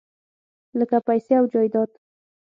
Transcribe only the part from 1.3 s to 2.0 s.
او جایداد.